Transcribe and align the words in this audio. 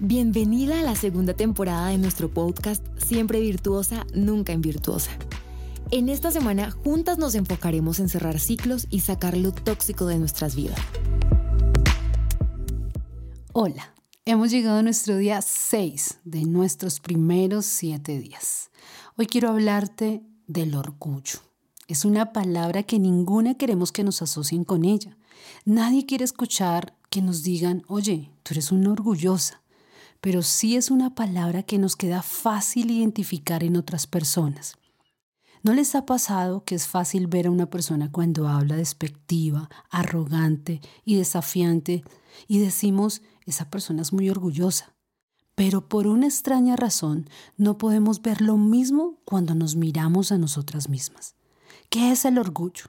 Bienvenida 0.00 0.78
a 0.78 0.84
la 0.84 0.94
segunda 0.94 1.34
temporada 1.34 1.88
de 1.88 1.98
nuestro 1.98 2.28
podcast 2.28 2.86
Siempre 3.04 3.40
Virtuosa, 3.40 4.06
Nunca 4.14 4.52
Invirtuosa. 4.52 5.10
En 5.90 6.08
esta 6.08 6.30
semana 6.30 6.70
juntas 6.70 7.18
nos 7.18 7.34
enfocaremos 7.34 7.98
en 7.98 8.08
cerrar 8.08 8.38
ciclos 8.38 8.86
y 8.90 9.00
sacar 9.00 9.36
lo 9.36 9.50
tóxico 9.50 10.06
de 10.06 10.20
nuestras 10.20 10.54
vidas. 10.54 10.78
Hola, 13.52 13.92
hemos 14.24 14.52
llegado 14.52 14.78
a 14.78 14.82
nuestro 14.84 15.16
día 15.16 15.42
6 15.42 16.20
de 16.22 16.44
nuestros 16.44 17.00
primeros 17.00 17.66
7 17.66 18.20
días. 18.20 18.70
Hoy 19.16 19.26
quiero 19.26 19.48
hablarte 19.48 20.22
del 20.46 20.76
orgullo. 20.76 21.40
Es 21.88 22.04
una 22.04 22.32
palabra 22.32 22.84
que 22.84 23.00
ninguna 23.00 23.54
queremos 23.56 23.90
que 23.90 24.04
nos 24.04 24.22
asocien 24.22 24.62
con 24.62 24.84
ella. 24.84 25.18
Nadie 25.64 26.06
quiere 26.06 26.24
escuchar 26.24 26.94
que 27.10 27.20
nos 27.20 27.42
digan, 27.42 27.82
oye, 27.88 28.30
tú 28.44 28.54
eres 28.54 28.70
una 28.70 28.92
orgullosa 28.92 29.60
pero 30.20 30.42
sí 30.42 30.76
es 30.76 30.90
una 30.90 31.14
palabra 31.14 31.62
que 31.62 31.78
nos 31.78 31.96
queda 31.96 32.22
fácil 32.22 32.90
identificar 32.90 33.62
en 33.64 33.76
otras 33.76 34.06
personas. 34.06 34.74
¿No 35.62 35.74
les 35.74 35.94
ha 35.94 36.06
pasado 36.06 36.64
que 36.64 36.74
es 36.74 36.86
fácil 36.86 37.26
ver 37.26 37.46
a 37.46 37.50
una 37.50 37.66
persona 37.66 38.10
cuando 38.10 38.48
habla 38.48 38.76
despectiva, 38.76 39.68
arrogante 39.90 40.80
y 41.04 41.16
desafiante 41.16 42.04
y 42.46 42.58
decimos, 42.58 43.22
esa 43.44 43.68
persona 43.68 44.02
es 44.02 44.12
muy 44.12 44.30
orgullosa? 44.30 44.94
Pero 45.54 45.88
por 45.88 46.06
una 46.06 46.26
extraña 46.26 46.76
razón 46.76 47.28
no 47.56 47.78
podemos 47.78 48.22
ver 48.22 48.40
lo 48.40 48.56
mismo 48.56 49.18
cuando 49.24 49.56
nos 49.56 49.74
miramos 49.74 50.30
a 50.30 50.38
nosotras 50.38 50.88
mismas. 50.88 51.34
¿Qué 51.90 52.12
es 52.12 52.24
el 52.24 52.38
orgullo? 52.38 52.84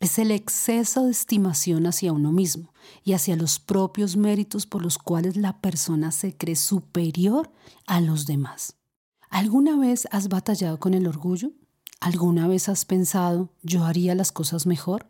Es 0.00 0.18
el 0.18 0.30
exceso 0.30 1.04
de 1.04 1.10
estimación 1.10 1.86
hacia 1.86 2.14
uno 2.14 2.32
mismo 2.32 2.72
y 3.04 3.12
hacia 3.12 3.36
los 3.36 3.58
propios 3.58 4.16
méritos 4.16 4.66
por 4.66 4.82
los 4.82 4.96
cuales 4.96 5.36
la 5.36 5.60
persona 5.60 6.10
se 6.10 6.34
cree 6.34 6.56
superior 6.56 7.52
a 7.86 8.00
los 8.00 8.24
demás. 8.24 8.76
¿Alguna 9.28 9.76
vez 9.76 10.08
has 10.10 10.28
batallado 10.28 10.80
con 10.80 10.94
el 10.94 11.06
orgullo? 11.06 11.52
¿Alguna 12.00 12.48
vez 12.48 12.70
has 12.70 12.86
pensado, 12.86 13.52
yo 13.62 13.84
haría 13.84 14.14
las 14.14 14.32
cosas 14.32 14.66
mejor? 14.66 15.06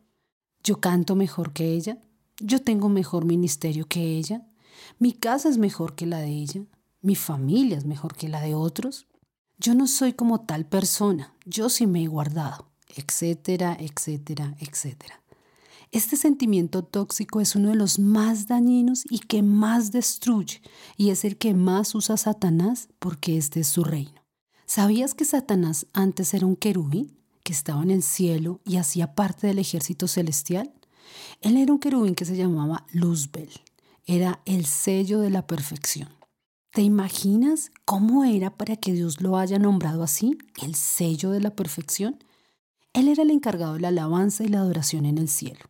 ¿Yo 0.64 0.80
canto 0.80 1.14
mejor 1.14 1.52
que 1.52 1.72
ella? 1.72 2.02
¿Yo 2.40 2.60
tengo 2.60 2.88
mejor 2.88 3.24
ministerio 3.24 3.86
que 3.86 4.18
ella? 4.18 4.48
¿Mi 4.98 5.12
casa 5.12 5.48
es 5.48 5.56
mejor 5.56 5.94
que 5.94 6.06
la 6.06 6.18
de 6.18 6.32
ella? 6.32 6.62
¿Mi 7.00 7.14
familia 7.14 7.78
es 7.78 7.84
mejor 7.84 8.16
que 8.16 8.28
la 8.28 8.40
de 8.40 8.56
otros? 8.56 9.06
Yo 9.56 9.74
no 9.74 9.86
soy 9.86 10.14
como 10.14 10.40
tal 10.40 10.66
persona, 10.66 11.32
yo 11.46 11.68
sí 11.68 11.86
me 11.86 12.02
he 12.02 12.06
guardado 12.08 12.69
etcétera, 12.96 13.76
etcétera, 13.78 14.54
etcétera. 14.58 15.20
Este 15.92 16.16
sentimiento 16.16 16.84
tóxico 16.84 17.40
es 17.40 17.56
uno 17.56 17.70
de 17.70 17.74
los 17.74 17.98
más 17.98 18.46
dañinos 18.46 19.04
y 19.10 19.18
que 19.18 19.42
más 19.42 19.90
destruye, 19.90 20.62
y 20.96 21.10
es 21.10 21.24
el 21.24 21.36
que 21.36 21.52
más 21.52 21.94
usa 21.96 22.16
Satanás 22.16 22.88
porque 23.00 23.36
este 23.36 23.60
es 23.60 23.68
su 23.68 23.82
reino. 23.82 24.20
¿Sabías 24.66 25.14
que 25.14 25.24
Satanás 25.24 25.86
antes 25.92 26.32
era 26.32 26.46
un 26.46 26.54
querubín 26.54 27.18
que 27.42 27.52
estaba 27.52 27.82
en 27.82 27.90
el 27.90 28.04
cielo 28.04 28.60
y 28.64 28.76
hacía 28.76 29.16
parte 29.16 29.48
del 29.48 29.58
ejército 29.58 30.06
celestial? 30.06 30.72
Él 31.40 31.56
era 31.56 31.72
un 31.72 31.80
querubín 31.80 32.14
que 32.14 32.24
se 32.24 32.36
llamaba 32.36 32.86
Luzbel. 32.92 33.50
Era 34.06 34.40
el 34.44 34.66
sello 34.66 35.18
de 35.18 35.30
la 35.30 35.46
perfección. 35.48 36.08
¿Te 36.72 36.82
imaginas 36.82 37.72
cómo 37.84 38.22
era 38.22 38.56
para 38.56 38.76
que 38.76 38.92
Dios 38.92 39.20
lo 39.20 39.36
haya 39.36 39.58
nombrado 39.58 40.04
así, 40.04 40.38
el 40.62 40.76
sello 40.76 41.32
de 41.32 41.40
la 41.40 41.50
perfección? 41.50 42.22
Él 42.92 43.08
era 43.08 43.22
el 43.22 43.30
encargado 43.30 43.74
de 43.74 43.80
la 43.80 43.88
alabanza 43.88 44.42
y 44.42 44.48
la 44.48 44.58
adoración 44.60 45.06
en 45.06 45.18
el 45.18 45.28
cielo. 45.28 45.60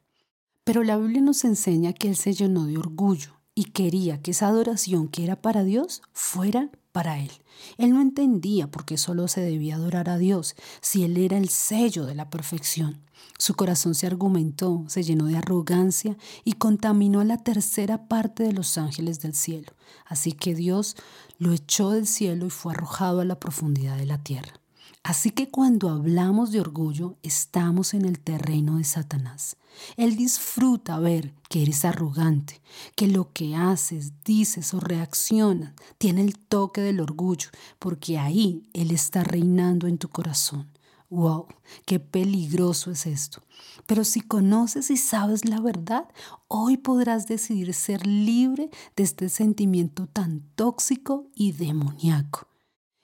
Pero 0.65 0.83
la 0.85 0.97
Biblia 0.97 1.21
nos 1.21 1.45
enseña 1.45 1.93
que 1.93 2.09
él 2.09 2.17
se 2.17 2.33
llenó 2.33 2.65
de 2.65 2.79
orgullo 2.79 3.41
y 3.55 3.65
quería 3.65 4.23
que 4.23 4.31
esa 4.31 4.49
adoración 4.49 5.09
que 5.09 5.25
era 5.25 5.37
para 5.37 5.65
Dios 5.65 6.03
fuera 6.13 6.71
para 6.93 7.19
él. 7.19 7.31
Él 7.77 7.91
no 7.91 8.01
entendía 8.01 8.71
por 8.71 8.85
qué 8.85 8.97
solo 8.97 9.29
se 9.29 9.43
debía 9.43 9.75
adorar 9.75 10.09
a 10.09 10.17
Dios 10.17 10.57
si 10.81 11.05
él 11.05 11.17
era 11.19 11.37
el 11.37 11.51
sello 11.51 12.07
de 12.07 12.15
la 12.15 12.31
perfección. 12.31 13.03
Su 13.39 13.55
corazón 13.55 13.95
se 13.95 14.07
argumentó, 14.07 14.85
se 14.89 15.03
llenó 15.03 15.27
de 15.27 15.37
arrogancia 15.37 16.17
y 16.45 16.55
contaminó 16.55 17.21
a 17.21 17.25
la 17.25 17.39
tercera 17.39 18.09
parte 18.09 18.45
de 18.45 18.53
los 18.53 18.79
ángeles 18.79 19.21
del 19.21 19.35
cielo. 19.35 19.73
Así 20.07 20.33
que 20.33 20.55
Dios 20.55 20.97
lo 21.39 21.53
echó 21.53 21.91
del 21.91 22.07
cielo 22.07 22.47
y 22.47 22.51
fue 22.51 22.73
arrojado 22.73 23.21
a 23.21 23.25
la 23.25 23.39
profundidad 23.39 23.97
de 23.99 24.07
la 24.07 24.23
tierra. 24.23 24.60
Así 25.03 25.31
que 25.31 25.49
cuando 25.49 25.89
hablamos 25.89 26.53
de 26.53 26.61
orgullo, 26.61 27.17
estamos 27.23 27.95
en 27.95 28.05
el 28.05 28.21
terreno 28.21 28.77
de 28.77 28.85
Satanás. 28.85 29.57
Él 29.97 30.15
disfruta 30.15 30.99
ver 30.99 31.35
que 31.49 31.63
eres 31.63 31.87
arrogante, 31.87 32.61
que 32.97 33.09
lo 33.09 33.33
que 33.33 33.57
haces, 33.57 34.13
dices 34.25 34.75
o 34.75 34.81
reaccionas 34.81 35.73
tiene 35.97 36.21
el 36.21 36.39
toque 36.39 36.83
del 36.83 37.01
orgullo, 37.01 37.49
porque 37.79 38.19
ahí 38.19 38.69
Él 38.75 38.91
está 38.91 39.25
reinando 39.25 39.87
en 39.87 39.97
tu 39.97 40.09
corazón. 40.11 40.71
¡Wow! 41.09 41.47
¡Qué 41.87 41.99
peligroso 41.99 42.91
es 42.91 43.07
esto! 43.07 43.43
Pero 43.87 44.05
si 44.05 44.21
conoces 44.21 44.91
y 44.91 44.97
sabes 44.97 45.45
la 45.45 45.61
verdad, 45.61 46.09
hoy 46.47 46.77
podrás 46.77 47.27
decidir 47.27 47.73
ser 47.75 48.07
libre 48.07 48.71
de 48.95 49.03
este 49.03 49.29
sentimiento 49.29 50.07
tan 50.07 50.43
tóxico 50.55 51.27
y 51.35 51.53
demoníaco. 51.53 52.47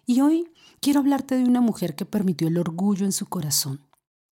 Y 0.07 0.21
hoy 0.21 0.49
quiero 0.81 1.01
hablarte 1.01 1.37
de 1.37 1.45
una 1.45 1.61
mujer 1.61 1.95
que 1.95 2.05
permitió 2.05 2.49
el 2.49 2.59
orgullo 2.59 3.05
en 3.05 3.13
su 3.13 3.27
corazón. 3.27 3.81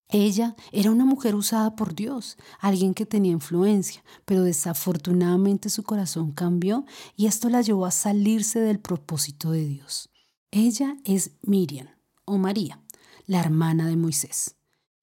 Ella 0.09 0.55
era 0.71 0.91
una 0.91 1.05
mujer 1.05 1.33
usada 1.35 1.75
por 1.75 1.95
Dios, 1.95 2.37
alguien 2.59 2.93
que 2.93 3.05
tenía 3.05 3.31
influencia, 3.31 4.03
pero 4.25 4.43
desafortunadamente 4.43 5.69
su 5.69 5.83
corazón 5.83 6.31
cambió 6.31 6.85
y 7.15 7.25
esto 7.25 7.49
la 7.49 7.61
llevó 7.61 7.85
a 7.85 7.91
salirse 7.91 8.59
del 8.59 8.79
propósito 8.79 9.51
de 9.51 9.65
Dios. 9.65 10.09
Ella 10.51 10.97
es 11.05 11.31
Miriam 11.41 11.87
o 12.23 12.37
María, 12.37 12.79
la 13.25 13.39
hermana 13.39 13.87
de 13.87 13.95
Moisés. 13.95 14.55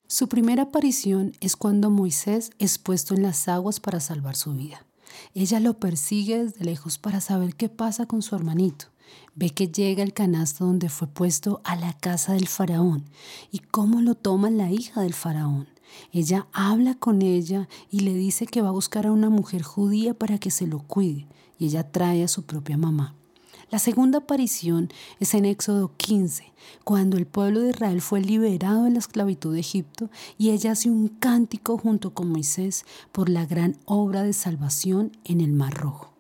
Su 0.07 0.29
primera 0.29 0.65
aparición 0.65 1.33
es 1.41 1.57
cuando 1.57 1.91
Moisés 1.91 2.51
es 2.59 2.79
puesto 2.79 3.15
en 3.15 3.23
las 3.23 3.49
aguas 3.49 3.81
para 3.81 3.99
salvar 3.99 4.37
su 4.37 4.55
vida. 4.55 4.87
Ella 5.35 5.59
lo 5.59 5.79
persigue 5.79 6.45
desde 6.45 6.65
lejos 6.65 6.99
para 6.99 7.21
saber 7.21 7.57
qué 7.57 7.69
pasa 7.69 8.07
con 8.07 8.23
su 8.23 8.35
hermanito. 8.37 8.92
Ve 9.35 9.51
que 9.51 9.69
llega 9.69 10.03
el 10.03 10.13
canasto 10.13 10.67
donde 10.67 10.89
fue 10.89 11.09
puesto 11.09 11.61
a 11.65 11.77
la 11.77 11.93
casa 11.95 12.35
del 12.35 12.49
faraón 12.49 13.05
y 13.51 13.61
cómo 13.61 14.01
lo 14.01 14.15
toma 14.15 14.51
la 14.51 14.71
hija 14.71 15.01
del 15.01 15.15
faraón. 15.15 15.69
Ella 16.13 16.47
habla 16.53 16.95
con 16.95 17.23
ella 17.23 17.69
y 17.91 18.01
le 18.01 18.15
dice 18.15 18.47
que 18.47 18.63
va 18.63 18.69
a 18.69 18.73
buscar 18.73 19.07
a 19.07 19.13
una 19.13 19.31
mujer 19.31 19.63
judía 19.63 20.15
para 20.15 20.39
que 20.39 20.51
se 20.51 20.67
lo 20.67 20.81
cuide 20.81 21.27
y 21.59 21.67
ella 21.67 21.91
trae 21.91 22.25
a 22.25 22.29
su 22.29 22.43
propia 22.43 22.77
mamá. 22.77 23.15
La 23.71 23.79
segunda 23.79 24.19
aparición 24.19 24.91
es 25.19 25.33
en 25.33 25.47
Éxodo 25.47 25.93
15, 25.97 26.53
cuando 26.85 27.17
el 27.17 27.25
pueblo 27.25 27.61
de 27.61 27.71
Israel 27.71 28.03
fue 28.03 28.21
liberado 28.21 28.85
de 28.85 28.91
la 28.91 28.99
esclavitud 28.99 29.55
de 29.55 29.61
Egipto 29.61 30.11
y 30.37 30.51
ella 30.51 30.73
hace 30.73 30.91
un 30.91 31.09
cántico 31.09 31.79
junto 31.79 32.13
con 32.13 32.29
Moisés 32.29 32.85
por 33.13 33.31
la 33.31 33.47
gran 33.47 33.79
obra 33.87 34.25
de 34.25 34.35
salvación 34.35 35.13
en 35.25 35.41
el 35.41 35.53
Mar 35.53 35.73
Rojo. 35.73 36.12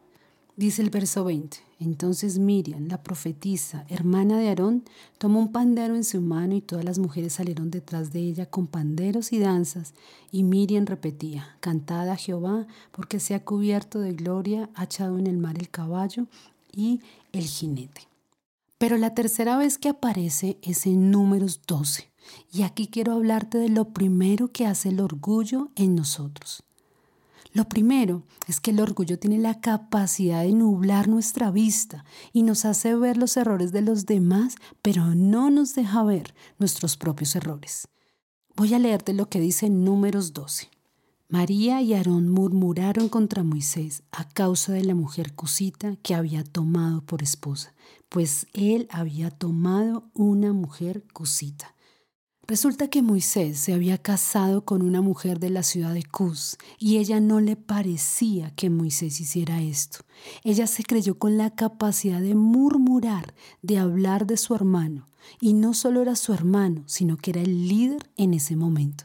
Dice 0.56 0.82
el 0.82 0.90
verso 0.90 1.24
20. 1.24 1.58
Entonces 1.80 2.38
Miriam, 2.38 2.86
la 2.86 3.02
profetisa, 3.02 3.86
hermana 3.88 4.38
de 4.38 4.48
Aarón, 4.48 4.84
tomó 5.16 5.40
un 5.40 5.50
pandero 5.50 5.96
en 5.96 6.04
su 6.04 6.20
mano 6.20 6.54
y 6.54 6.60
todas 6.60 6.84
las 6.84 6.98
mujeres 6.98 7.32
salieron 7.32 7.70
detrás 7.70 8.12
de 8.12 8.20
ella 8.20 8.46
con 8.46 8.66
panderos 8.66 9.32
y 9.32 9.38
danzas. 9.38 9.94
Y 10.30 10.44
Miriam 10.44 10.84
repetía, 10.84 11.56
Cantad 11.60 12.08
a 12.10 12.16
Jehová, 12.16 12.66
porque 12.92 13.18
se 13.18 13.34
ha 13.34 13.44
cubierto 13.44 13.98
de 13.98 14.12
gloria, 14.12 14.68
ha 14.74 14.84
echado 14.84 15.18
en 15.18 15.26
el 15.26 15.38
mar 15.38 15.56
el 15.58 15.70
caballo 15.70 16.26
y 16.70 17.00
el 17.32 17.44
jinete. 17.44 18.02
Pero 18.76 18.98
la 18.98 19.14
tercera 19.14 19.56
vez 19.56 19.78
que 19.78 19.88
aparece 19.88 20.58
es 20.60 20.86
en 20.86 21.10
números 21.10 21.62
12. 21.66 22.10
Y 22.52 22.62
aquí 22.62 22.88
quiero 22.88 23.12
hablarte 23.12 23.56
de 23.56 23.70
lo 23.70 23.86
primero 23.86 24.48
que 24.48 24.66
hace 24.66 24.91
el 24.91 25.00
orgullo 25.00 25.70
en 25.76 25.94
nosotros. 25.94 26.62
Lo 27.52 27.68
primero 27.68 28.22
es 28.48 28.60
que 28.60 28.71
el 28.71 28.80
orgullo 28.80 29.18
tiene 29.18 29.38
la 29.38 29.60
capacidad 29.60 30.42
de 30.42 30.53
nublar 30.53 31.09
nuestra 31.09 31.50
vista 31.50 32.04
y 32.32 32.44
nos 32.44 32.65
hace 32.65 32.94
ver 32.94 33.18
los 33.18 33.36
errores 33.36 33.72
de 33.72 33.82
los 33.82 34.06
demás, 34.06 34.56
pero 34.80 35.15
no 35.15 35.50
nos 35.50 35.74
deja 35.74 36.03
ver 36.03 36.34
nuestros 36.59 36.97
propios 36.97 37.36
errores. 37.36 37.88
Voy 38.56 38.72
a 38.72 38.78
leerte 38.78 39.12
lo 39.12 39.28
que 39.28 39.41
dice 39.41 39.66
en 39.66 39.84
Números 39.84 40.32
12. 40.32 40.68
María 41.28 41.80
y 41.80 41.94
Aarón 41.94 42.28
murmuraron 42.28 43.09
contra 43.09 43.42
Moisés 43.42 44.03
a 44.12 44.28
causa 44.28 44.72
de 44.72 44.84
la 44.84 44.94
mujer 44.94 45.34
cusita 45.34 45.97
que 46.03 46.15
había 46.15 46.44
tomado 46.44 47.03
por 47.03 47.22
esposa, 47.22 47.74
pues 48.09 48.47
él 48.53 48.86
había 48.91 49.30
tomado 49.30 50.04
una 50.15 50.53
mujer 50.53 51.04
cusita. 51.12 51.74
Resulta 52.48 52.89
que 52.89 53.03
Moisés 53.03 53.59
se 53.59 53.72
había 53.72 53.98
casado 53.98 54.65
con 54.65 54.83
una 54.83 55.00
mujer 55.00 55.39
de 55.39 55.48
la 55.48 55.62
ciudad 55.62 55.94
de 55.94 56.03
Cus 56.03 56.56
y 56.78 56.98
ella 56.98 57.21
no 57.21 57.41
le 57.41 57.54
parecía 57.56 58.50
que 58.56 58.68
Moisés 58.68 59.21
hiciera 59.21 59.62
esto. 59.62 60.00
Ella 60.42 60.66
se 60.66 60.83
creyó 60.83 61.18
con 61.18 61.39
la 61.39 61.50
capacidad 61.50 62.21
de 62.21 62.34
murmurar, 62.34 63.34
de 63.62 63.78
hablar 63.78 64.27
de 64.27 64.36
su 64.36 64.54
hermano. 64.54 65.06
Y 65.41 65.54
no 65.54 65.72
solo 65.72 66.03
era 66.03 66.16
su 66.16 66.33
hermano, 66.33 66.83
sino 66.86 67.16
que 67.16 67.30
era 67.30 67.41
el 67.42 67.68
líder 67.68 68.10
en 68.16 68.34
ese 68.34 68.56
momento. 68.56 69.04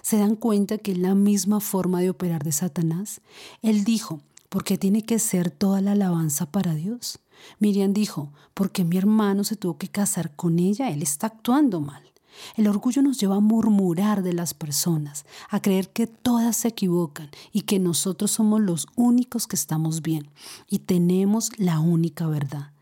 ¿Se 0.00 0.16
dan 0.16 0.34
cuenta 0.34 0.78
que 0.78 0.92
es 0.92 0.98
la 0.98 1.14
misma 1.14 1.60
forma 1.60 2.00
de 2.00 2.08
operar 2.08 2.42
de 2.42 2.52
Satanás? 2.52 3.20
Él 3.60 3.84
dijo, 3.84 4.22
¿Por 4.50 4.64
qué 4.64 4.76
tiene 4.76 5.02
que 5.02 5.20
ser 5.20 5.48
toda 5.48 5.80
la 5.80 5.92
alabanza 5.92 6.50
para 6.50 6.74
Dios? 6.74 7.20
Miriam 7.60 7.92
dijo, 7.92 8.32
porque 8.52 8.84
mi 8.84 8.96
hermano 8.98 9.44
se 9.44 9.54
tuvo 9.54 9.78
que 9.78 9.86
casar 9.86 10.34
con 10.34 10.58
ella, 10.58 10.90
él 10.90 11.02
está 11.02 11.28
actuando 11.28 11.80
mal. 11.80 12.09
El 12.56 12.68
orgullo 12.68 13.02
nos 13.02 13.18
lleva 13.18 13.36
a 13.36 13.40
murmurar 13.40 14.22
de 14.22 14.32
las 14.32 14.54
personas, 14.54 15.24
a 15.48 15.60
creer 15.60 15.90
que 15.90 16.06
todas 16.06 16.56
se 16.56 16.68
equivocan 16.68 17.30
y 17.52 17.62
que 17.62 17.78
nosotros 17.78 18.30
somos 18.30 18.60
los 18.60 18.86
únicos 18.96 19.46
que 19.46 19.56
estamos 19.56 20.02
bien 20.02 20.28
y 20.68 20.80
tenemos 20.80 21.50
la 21.58 21.80
única 21.80 22.26
verdad. 22.26 22.72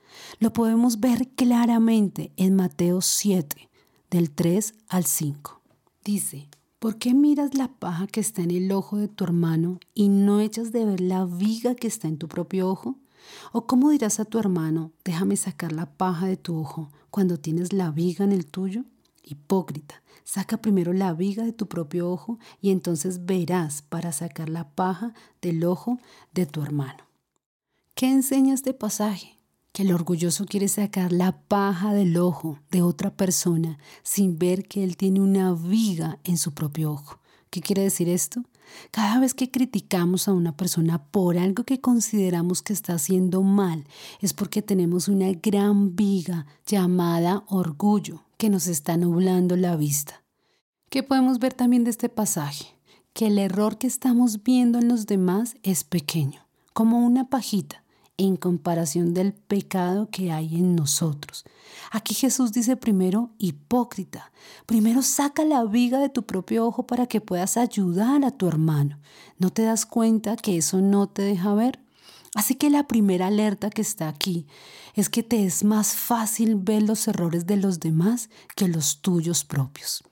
Lo 0.41 0.53
podemos 0.53 1.01
ver 1.01 1.29
claramente 1.29 2.33
en 2.37 2.57
Mateo 2.57 3.01
7, 3.01 3.69
del 4.11 4.31
3 4.31 4.75
al 4.89 5.05
5. 5.05 5.61
Dice, 6.05 6.49
¿por 6.79 6.97
qué 6.99 7.15
miras 7.15 7.55
la 7.55 7.69
paja 7.69 8.07
que 8.07 8.21
está 8.21 8.43
en 8.43 8.51
el 8.51 8.73
ojo 8.73 8.97
de 8.97 9.09
tu 9.09 9.25
hermano 9.25 9.79
y 9.95 10.09
no 10.09 10.41
echas 10.41 10.73
de 10.73 10.85
ver 10.85 11.01
la 11.01 11.25
viga 11.25 11.75
que 11.75 11.87
está 11.87 12.09
en 12.09 12.19
tu 12.19 12.29
propio 12.29 12.69
ojo? 12.69 12.97
¿O 13.53 13.67
cómo 13.67 13.91
dirás 13.91 14.21
a 14.21 14.25
tu 14.25 14.39
hermano, 14.39 14.93
déjame 15.05 15.37
sacar 15.37 15.73
la 15.73 15.87
paja 15.87 16.27
de 16.27 16.37
tu 16.37 16.59
ojo 16.59 16.91
cuando 17.11 17.39
tienes 17.39 17.73
la 17.73 17.91
viga 17.91 18.25
en 18.25 18.33
el 18.33 18.47
tuyo? 18.47 18.85
Hipócrita, 19.31 20.03
saca 20.25 20.57
primero 20.57 20.93
la 20.93 21.13
viga 21.13 21.45
de 21.45 21.53
tu 21.53 21.69
propio 21.69 22.11
ojo 22.11 22.39
y 22.63 22.71
entonces 22.71 23.27
verás 23.27 23.83
para 23.83 24.13
sacar 24.13 24.49
la 24.49 24.71
paja 24.71 25.13
del 25.43 25.65
ojo 25.65 25.99
de 26.33 26.47
tu 26.47 26.63
hermano. 26.63 27.05
¿Qué 27.95 28.11
enseña 28.11 28.55
este 28.55 28.73
pasaje? 28.73 29.39
Que 29.73 29.83
el 29.83 29.93
orgulloso 29.93 30.47
quiere 30.47 30.69
sacar 30.69 31.13
la 31.13 31.43
paja 31.43 31.93
del 31.93 32.17
ojo 32.17 32.59
de 32.71 32.81
otra 32.81 33.11
persona 33.17 33.79
sin 34.03 34.39
ver 34.39 34.67
que 34.67 34.83
él 34.83 34.97
tiene 34.97 35.21
una 35.21 35.53
viga 35.53 36.19
en 36.25 36.39
su 36.39 36.55
propio 36.55 36.93
ojo. 36.93 37.21
¿Qué 37.51 37.61
quiere 37.61 37.83
decir 37.83 38.09
esto? 38.09 38.43
Cada 38.91 39.21
vez 39.21 39.35
que 39.35 39.51
criticamos 39.51 40.29
a 40.29 40.33
una 40.33 40.57
persona 40.57 41.03
por 41.05 41.39
algo 41.39 41.65
que 41.65 41.81
consideramos 41.81 42.63
que 42.63 42.73
está 42.73 42.95
haciendo 42.95 43.43
mal, 43.43 43.87
es 44.21 44.33
porque 44.33 44.63
tenemos 44.63 45.09
una 45.09 45.33
gran 45.33 45.97
viga 45.97 46.47
llamada 46.67 47.45
orgullo 47.49 48.28
que 48.39 48.49
nos 48.49 48.69
está 48.69 48.97
nublando 48.97 49.57
la 49.57 49.77
vista. 49.77 50.23
¿Qué 50.89 51.03
podemos 51.03 51.39
ver 51.41 51.53
también 51.53 51.85
de 51.85 51.91
este 51.91 52.09
pasaje? 52.09 52.67
Que 53.13 53.27
el 53.27 53.39
error 53.39 53.77
que 53.77 53.87
estamos 53.87 54.43
viendo 54.43 54.79
en 54.79 54.89
los 54.89 55.07
demás 55.07 55.57
es 55.63 55.85
pequeño, 55.85 56.47
como 56.73 57.05
una 57.05 57.29
pajita 57.29 57.85
en 58.17 58.37
comparación 58.37 59.13
del 59.13 59.33
pecado 59.33 60.09
que 60.11 60.33
hay 60.33 60.57
en 60.57 60.77
nosotros. 60.77 61.45
Aquí 61.91 62.15
Jesús 62.15 62.53
dice 62.53 62.77
primero, 62.77 63.31
hipócrita, 63.39 64.33
primero 64.67 65.03
saca 65.03 65.45
la 65.45 65.65
viga 65.65 65.99
de 65.99 66.09
tu 66.09 66.25
propio 66.25 66.67
ojo 66.67 66.87
para 66.87 67.07
que 67.07 67.21
puedas 67.21 67.57
ayudar 67.57 68.25
a 68.25 68.31
tu 68.31 68.47
hermano. 68.49 68.99
¿No 69.39 69.51
te 69.51 69.63
das 69.63 69.85
cuenta 69.85 70.37
que 70.37 70.57
eso 70.57 70.81
no 70.81 71.09
te 71.09 71.23
deja 71.23 71.55
ver? 71.55 71.81
Así 72.35 72.55
que 72.55 72.71
la 72.71 72.87
primera 72.87 73.29
alerta 73.29 73.71
que 73.71 73.83
está 73.83 74.09
aquí 74.09 74.47
es 74.95 75.09
que 75.09 75.23
te 75.23 75.45
es 75.45 75.65
más 75.65 75.95
fácil 75.95 76.57
ver 76.57 76.83
los 76.83 77.09
errores 77.09 77.47
de 77.47 77.57
los 77.57 77.81
demás 77.81 78.31
que 78.57 78.69
los 78.69 79.01
tuyos 79.01 79.45
propios. 79.45 80.05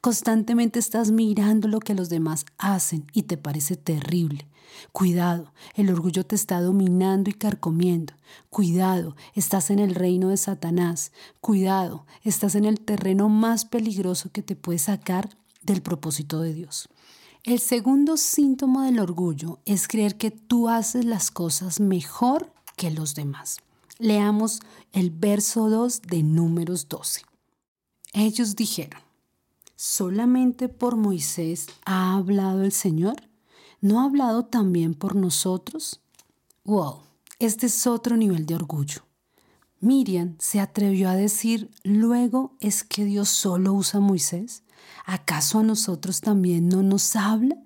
Constantemente 0.00 0.78
estás 0.78 1.10
mirando 1.10 1.68
lo 1.68 1.80
que 1.80 1.94
los 1.94 2.08
demás 2.08 2.46
hacen 2.58 3.06
y 3.12 3.22
te 3.22 3.36
parece 3.36 3.76
terrible. 3.76 4.46
Cuidado, 4.92 5.52
el 5.74 5.90
orgullo 5.90 6.24
te 6.24 6.34
está 6.34 6.60
dominando 6.60 7.30
y 7.30 7.32
carcomiendo. 7.32 8.14
Cuidado, 8.50 9.16
estás 9.34 9.70
en 9.70 9.78
el 9.78 9.94
reino 9.94 10.28
de 10.28 10.36
Satanás. 10.36 11.12
Cuidado, 11.40 12.06
estás 12.22 12.54
en 12.54 12.64
el 12.64 12.80
terreno 12.80 13.28
más 13.28 13.64
peligroso 13.64 14.30
que 14.32 14.42
te 14.42 14.56
puede 14.56 14.78
sacar 14.78 15.30
del 15.62 15.82
propósito 15.82 16.40
de 16.40 16.54
Dios. 16.54 16.88
El 17.44 17.58
segundo 17.58 18.16
síntoma 18.16 18.86
del 18.86 18.98
orgullo 18.98 19.58
es 19.66 19.86
creer 19.86 20.16
que 20.16 20.30
tú 20.30 20.70
haces 20.70 21.04
las 21.04 21.30
cosas 21.30 21.78
mejor 21.78 22.50
que 22.74 22.90
los 22.90 23.14
demás. 23.14 23.58
Leamos 23.98 24.60
el 24.94 25.10
verso 25.10 25.68
2 25.68 26.00
de 26.00 26.22
números 26.22 26.88
12. 26.88 27.20
Ellos 28.14 28.56
dijeron, 28.56 28.98
¿solamente 29.76 30.70
por 30.70 30.96
Moisés 30.96 31.66
ha 31.84 32.16
hablado 32.16 32.62
el 32.62 32.72
Señor? 32.72 33.16
¿No 33.82 34.00
ha 34.00 34.04
hablado 34.04 34.46
también 34.46 34.94
por 34.94 35.14
nosotros? 35.14 36.00
Wow, 36.64 37.00
este 37.38 37.66
es 37.66 37.86
otro 37.86 38.16
nivel 38.16 38.46
de 38.46 38.54
orgullo. 38.54 39.02
Miriam 39.80 40.34
se 40.38 40.60
atrevió 40.60 41.10
a 41.10 41.14
decir, 41.14 41.70
luego 41.82 42.54
es 42.60 42.84
que 42.84 43.04
Dios 43.04 43.28
solo 43.28 43.74
usa 43.74 43.98
a 43.98 44.02
Moisés. 44.02 44.62
¿Acaso 45.04 45.58
a 45.58 45.62
nosotros 45.62 46.20
también 46.20 46.68
no 46.68 46.82
nos 46.82 47.14
habla? 47.16 47.56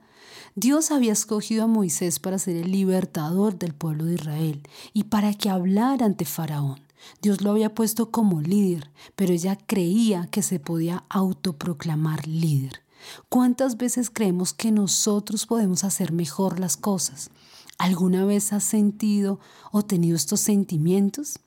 Dios 0.54 0.90
había 0.90 1.12
escogido 1.12 1.64
a 1.64 1.68
Moisés 1.68 2.18
para 2.18 2.38
ser 2.38 2.56
el 2.56 2.72
libertador 2.72 3.58
del 3.58 3.74
pueblo 3.74 4.06
de 4.06 4.14
Israel 4.14 4.62
y 4.92 5.04
para 5.04 5.32
que 5.34 5.50
hablara 5.50 6.04
ante 6.04 6.24
Faraón. 6.24 6.80
Dios 7.22 7.42
lo 7.42 7.52
había 7.52 7.74
puesto 7.74 8.10
como 8.10 8.40
líder, 8.40 8.90
pero 9.14 9.32
ella 9.32 9.56
creía 9.56 10.26
que 10.26 10.42
se 10.42 10.58
podía 10.58 11.04
autoproclamar 11.08 12.26
líder. 12.26 12.82
¿Cuántas 13.28 13.76
veces 13.76 14.10
creemos 14.10 14.52
que 14.52 14.72
nosotros 14.72 15.46
podemos 15.46 15.84
hacer 15.84 16.12
mejor 16.12 16.58
las 16.58 16.76
cosas? 16.76 17.30
¿Alguna 17.78 18.24
vez 18.24 18.52
has 18.52 18.64
sentido 18.64 19.38
o 19.70 19.82
tenido 19.82 20.16
estos 20.16 20.40
sentimientos? 20.40 21.38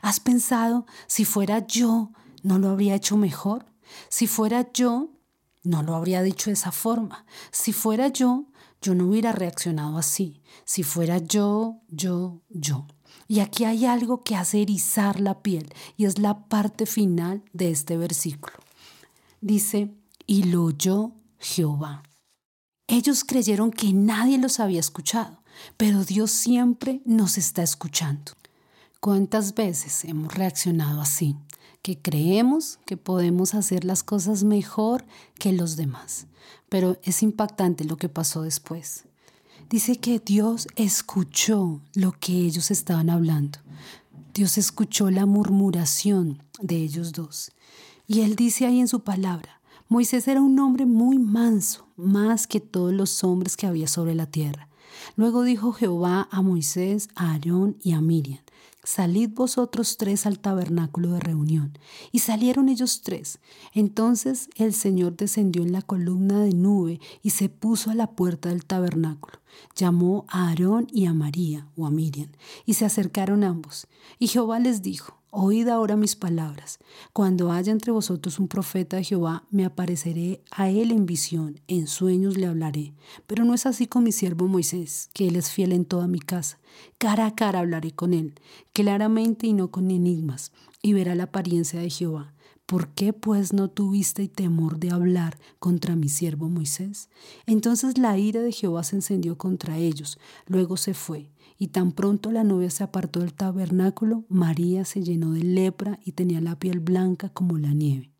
¿Has 0.00 0.20
pensado, 0.20 0.86
si 1.06 1.26
fuera 1.26 1.66
yo, 1.66 2.10
no 2.42 2.58
lo 2.58 2.70
habría 2.70 2.94
hecho 2.94 3.18
mejor? 3.18 3.66
Si 4.08 4.26
fuera 4.26 4.72
yo, 4.72 5.10
no 5.64 5.82
lo 5.82 5.94
habría 5.94 6.22
dicho 6.22 6.50
de 6.50 6.54
esa 6.54 6.70
forma. 6.70 7.26
Si 7.50 7.72
fuera 7.72 8.08
yo, 8.08 8.46
yo 8.80 8.94
no 8.94 9.08
hubiera 9.08 9.32
reaccionado 9.32 9.98
así. 9.98 10.42
Si 10.64 10.82
fuera 10.82 11.18
yo, 11.18 11.80
yo, 11.88 12.42
yo. 12.50 12.86
Y 13.26 13.40
aquí 13.40 13.64
hay 13.64 13.86
algo 13.86 14.22
que 14.22 14.36
hace 14.36 14.60
erizar 14.60 15.20
la 15.20 15.42
piel 15.42 15.72
y 15.96 16.04
es 16.04 16.18
la 16.18 16.46
parte 16.46 16.84
final 16.84 17.42
de 17.52 17.70
este 17.70 17.96
versículo. 17.96 18.56
Dice, 19.40 19.94
y 20.26 20.44
lo 20.44 20.64
oyó 20.64 21.12
Jehová. 21.38 22.02
Ellos 22.86 23.24
creyeron 23.24 23.70
que 23.70 23.92
nadie 23.92 24.36
los 24.36 24.60
había 24.60 24.80
escuchado, 24.80 25.42
pero 25.78 26.04
Dios 26.04 26.30
siempre 26.30 27.00
nos 27.06 27.38
está 27.38 27.62
escuchando. 27.62 28.32
¿Cuántas 29.00 29.54
veces 29.54 30.04
hemos 30.04 30.34
reaccionado 30.34 31.00
así? 31.00 31.36
Que 31.84 31.98
creemos 31.98 32.78
que 32.86 32.96
podemos 32.96 33.52
hacer 33.52 33.84
las 33.84 34.02
cosas 34.02 34.42
mejor 34.42 35.04
que 35.38 35.52
los 35.52 35.76
demás. 35.76 36.26
Pero 36.70 36.96
es 37.02 37.22
impactante 37.22 37.84
lo 37.84 37.98
que 37.98 38.08
pasó 38.08 38.40
después. 38.40 39.04
Dice 39.68 39.96
que 39.96 40.18
Dios 40.18 40.66
escuchó 40.76 41.82
lo 41.94 42.12
que 42.12 42.32
ellos 42.32 42.70
estaban 42.70 43.10
hablando. 43.10 43.58
Dios 44.32 44.56
escuchó 44.56 45.10
la 45.10 45.26
murmuración 45.26 46.42
de 46.58 46.76
ellos 46.76 47.12
dos. 47.12 47.52
Y 48.06 48.22
Él 48.22 48.34
dice 48.34 48.64
ahí 48.64 48.80
en 48.80 48.88
su 48.88 49.00
palabra, 49.00 49.60
Moisés 49.90 50.26
era 50.26 50.40
un 50.40 50.58
hombre 50.60 50.86
muy 50.86 51.18
manso, 51.18 51.86
más 51.96 52.46
que 52.46 52.60
todos 52.60 52.94
los 52.94 53.24
hombres 53.24 53.58
que 53.58 53.66
había 53.66 53.88
sobre 53.88 54.14
la 54.14 54.24
tierra. 54.24 54.70
Luego 55.16 55.42
dijo 55.42 55.72
Jehová 55.72 56.28
a 56.30 56.40
Moisés, 56.40 57.10
a 57.14 57.32
Aarón 57.32 57.76
y 57.82 57.92
a 57.92 58.00
Miriam, 58.00 58.42
Salid 58.84 59.30
vosotros 59.30 59.96
tres 59.96 60.26
al 60.26 60.38
tabernáculo 60.38 61.12
de 61.12 61.20
reunión. 61.20 61.78
Y 62.12 62.18
salieron 62.18 62.68
ellos 62.68 63.00
tres. 63.02 63.38
Entonces 63.72 64.50
el 64.56 64.74
Señor 64.74 65.16
descendió 65.16 65.62
en 65.62 65.72
la 65.72 65.80
columna 65.80 66.40
de 66.40 66.52
nube 66.52 67.00
y 67.22 67.30
se 67.30 67.48
puso 67.48 67.90
a 67.90 67.94
la 67.94 68.10
puerta 68.12 68.50
del 68.50 68.66
tabernáculo. 68.66 69.38
Llamó 69.74 70.26
a 70.28 70.48
Aarón 70.48 70.86
y 70.92 71.06
a 71.06 71.14
María 71.14 71.66
o 71.76 71.86
a 71.86 71.90
Miriam, 71.90 72.30
y 72.66 72.74
se 72.74 72.84
acercaron 72.84 73.42
ambos. 73.42 73.86
Y 74.18 74.28
Jehová 74.28 74.58
les 74.58 74.82
dijo, 74.82 75.16
Oíd 75.36 75.66
ahora 75.66 75.96
mis 75.96 76.14
palabras. 76.14 76.78
Cuando 77.12 77.50
haya 77.50 77.72
entre 77.72 77.90
vosotros 77.90 78.38
un 78.38 78.46
profeta 78.46 78.98
de 78.98 79.02
Jehová, 79.02 79.42
me 79.50 79.64
apareceré 79.64 80.40
a 80.52 80.70
él 80.70 80.92
en 80.92 81.06
visión, 81.06 81.58
en 81.66 81.88
sueños 81.88 82.36
le 82.36 82.46
hablaré. 82.46 82.94
Pero 83.26 83.44
no 83.44 83.52
es 83.52 83.66
así 83.66 83.88
con 83.88 84.04
mi 84.04 84.12
siervo 84.12 84.46
Moisés, 84.46 85.10
que 85.12 85.26
él 85.26 85.34
es 85.34 85.50
fiel 85.50 85.72
en 85.72 85.86
toda 85.86 86.06
mi 86.06 86.20
casa. 86.20 86.60
Cara 86.98 87.26
a 87.26 87.34
cara 87.34 87.58
hablaré 87.58 87.90
con 87.90 88.14
él, 88.14 88.34
claramente 88.72 89.48
y 89.48 89.54
no 89.54 89.72
con 89.72 89.90
enigmas, 89.90 90.52
y 90.82 90.92
verá 90.92 91.16
la 91.16 91.24
apariencia 91.24 91.80
de 91.80 91.90
Jehová. 91.90 92.33
¿Por 92.66 92.88
qué 92.88 93.12
pues 93.12 93.52
no 93.52 93.68
tuviste 93.68 94.26
temor 94.28 94.78
de 94.78 94.90
hablar 94.90 95.38
contra 95.58 95.96
mi 95.96 96.08
siervo 96.08 96.48
Moisés? 96.48 97.10
Entonces 97.46 97.98
la 97.98 98.16
ira 98.16 98.40
de 98.40 98.52
Jehová 98.52 98.84
se 98.84 98.96
encendió 98.96 99.36
contra 99.36 99.76
ellos, 99.76 100.18
luego 100.46 100.78
se 100.78 100.94
fue 100.94 101.30
y 101.58 101.68
tan 101.68 101.92
pronto 101.92 102.32
la 102.32 102.42
novia 102.42 102.70
se 102.70 102.82
apartó 102.82 103.20
del 103.20 103.34
tabernáculo, 103.34 104.24
María 104.28 104.84
se 104.84 105.02
llenó 105.02 105.32
de 105.32 105.42
lepra 105.42 106.00
y 106.04 106.12
tenía 106.12 106.40
la 106.40 106.58
piel 106.58 106.80
blanca 106.80 107.28
como 107.28 107.58
la 107.58 107.72
nieve. 107.72 108.10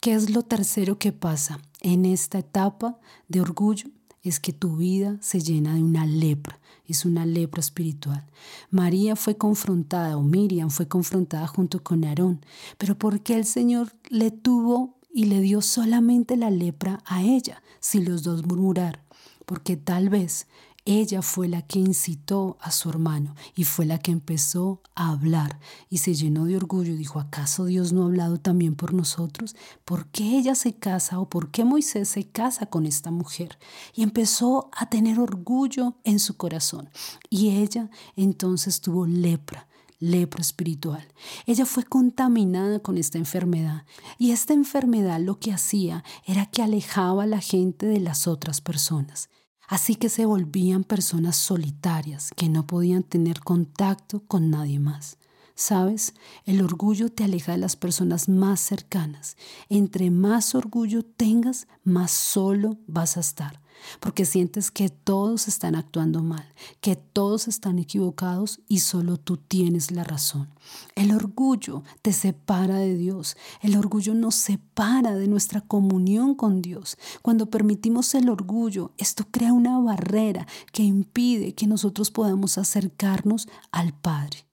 ¿Qué 0.00 0.12
es 0.12 0.30
lo 0.30 0.42
tercero 0.42 0.98
que 0.98 1.12
pasa 1.12 1.60
en 1.80 2.04
esta 2.04 2.38
etapa 2.38 2.98
de 3.28 3.40
orgullo? 3.40 3.88
Es 4.24 4.40
que 4.40 4.52
tu 4.52 4.76
vida 4.76 5.18
se 5.20 5.40
llena 5.40 5.74
de 5.74 5.82
una 5.82 6.06
lepra, 6.06 6.58
es 6.88 7.04
una 7.04 7.26
lepra 7.26 7.60
espiritual. 7.60 8.26
María 8.70 9.14
fue 9.14 9.36
confrontada, 9.36 10.16
o 10.16 10.22
Miriam 10.22 10.70
fue 10.70 10.88
confrontada 10.88 11.46
junto 11.46 11.84
con 11.84 12.04
Aarón, 12.04 12.44
pero 12.78 12.98
¿por 12.98 13.20
qué 13.20 13.36
el 13.36 13.44
Señor 13.44 13.92
le 14.08 14.30
tuvo 14.30 14.98
y 15.12 15.26
le 15.26 15.40
dio 15.40 15.60
solamente 15.60 16.36
la 16.36 16.50
lepra 16.50 17.02
a 17.04 17.22
ella, 17.22 17.62
si 17.80 18.00
los 18.02 18.22
dos 18.22 18.46
murmuraron? 18.46 19.00
Porque 19.44 19.76
tal 19.76 20.08
vez 20.08 20.46
Ella 20.86 21.22
fue 21.22 21.48
la 21.48 21.62
que 21.62 21.78
incitó 21.78 22.58
a 22.60 22.70
su 22.70 22.90
hermano 22.90 23.34
y 23.56 23.64
fue 23.64 23.86
la 23.86 23.98
que 23.98 24.10
empezó 24.10 24.82
a 24.94 25.12
hablar 25.12 25.58
y 25.88 25.98
se 25.98 26.12
llenó 26.12 26.44
de 26.44 26.58
orgullo 26.58 26.92
y 26.92 26.96
dijo, 26.96 27.18
¿acaso 27.20 27.64
Dios 27.64 27.94
no 27.94 28.02
ha 28.02 28.06
hablado 28.06 28.38
también 28.38 28.74
por 28.74 28.92
nosotros? 28.92 29.56
¿Por 29.86 30.08
qué 30.08 30.36
ella 30.36 30.54
se 30.54 30.74
casa 30.74 31.20
o 31.20 31.30
por 31.30 31.50
qué 31.50 31.64
Moisés 31.64 32.10
se 32.10 32.28
casa 32.28 32.66
con 32.66 32.84
esta 32.84 33.10
mujer? 33.10 33.58
Y 33.94 34.02
empezó 34.02 34.68
a 34.76 34.90
tener 34.90 35.18
orgullo 35.18 35.96
en 36.04 36.18
su 36.18 36.36
corazón. 36.36 36.90
Y 37.30 37.56
ella 37.56 37.88
entonces 38.14 38.82
tuvo 38.82 39.06
lepra 39.06 39.66
lepra 40.00 40.42
espiritual. 40.42 41.08
Ella 41.46 41.64
fue 41.64 41.84
contaminada 41.84 42.80
con 42.80 42.98
esta 42.98 43.16
enfermedad 43.16 43.84
y 44.18 44.32
esta 44.32 44.52
enfermedad 44.52 45.18
lo 45.18 45.38
que 45.38 45.50
hacía 45.50 46.04
era 46.26 46.44
que 46.44 46.62
alejaba 46.62 47.22
a 47.22 47.26
la 47.26 47.40
gente 47.40 47.86
de 47.86 48.00
las 48.00 48.26
otras 48.26 48.60
personas. 48.60 49.30
Así 49.68 49.96
que 49.96 50.08
se 50.08 50.26
volvían 50.26 50.84
personas 50.84 51.36
solitarias 51.36 52.30
que 52.36 52.48
no 52.48 52.66
podían 52.66 53.02
tener 53.02 53.40
contacto 53.40 54.22
con 54.26 54.50
nadie 54.50 54.78
más. 54.78 55.18
Sabes, 55.54 56.14
el 56.44 56.62
orgullo 56.62 57.10
te 57.10 57.24
aleja 57.24 57.52
de 57.52 57.58
las 57.58 57.76
personas 57.76 58.28
más 58.28 58.60
cercanas. 58.60 59.36
Entre 59.68 60.10
más 60.10 60.54
orgullo 60.54 61.04
tengas, 61.04 61.68
más 61.84 62.10
solo 62.10 62.78
vas 62.86 63.16
a 63.16 63.20
estar 63.20 63.63
porque 64.00 64.24
sientes 64.24 64.70
que 64.70 64.88
todos 64.88 65.48
están 65.48 65.74
actuando 65.74 66.22
mal, 66.22 66.46
que 66.80 66.96
todos 66.96 67.48
están 67.48 67.78
equivocados 67.78 68.60
y 68.68 68.80
solo 68.80 69.16
tú 69.16 69.36
tienes 69.36 69.90
la 69.90 70.04
razón. 70.04 70.48
El 70.94 71.12
orgullo 71.12 71.82
te 72.02 72.12
separa 72.12 72.78
de 72.78 72.96
Dios, 72.96 73.36
el 73.60 73.76
orgullo 73.76 74.14
nos 74.14 74.34
separa 74.34 75.14
de 75.14 75.28
nuestra 75.28 75.60
comunión 75.60 76.34
con 76.34 76.62
Dios. 76.62 76.96
Cuando 77.22 77.50
permitimos 77.50 78.14
el 78.14 78.28
orgullo, 78.28 78.92
esto 78.98 79.26
crea 79.30 79.52
una 79.52 79.78
barrera 79.78 80.46
que 80.72 80.82
impide 80.82 81.54
que 81.54 81.66
nosotros 81.66 82.10
podamos 82.10 82.58
acercarnos 82.58 83.48
al 83.70 83.92
Padre. 83.92 84.46